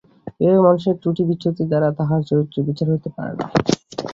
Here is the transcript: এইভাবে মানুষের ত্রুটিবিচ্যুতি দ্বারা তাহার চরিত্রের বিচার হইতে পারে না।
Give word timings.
এইভাবে 0.39 0.61
মানুষের 0.67 0.95
ত্রুটিবিচ্যুতি 1.01 1.63
দ্বারা 1.69 1.89
তাহার 1.99 2.21
চরিত্রের 2.29 2.63
বিচার 2.67 2.87
হইতে 2.91 3.09
পারে 3.15 3.33
না। 3.39 3.45